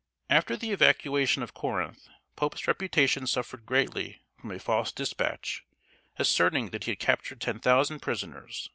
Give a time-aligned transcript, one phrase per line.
[0.38, 5.64] "]After the evacuation of Corinth, Pope's reputation suffered greatly from a false dispatch,
[6.16, 8.70] asserting that he had captured ten thousand prisoners.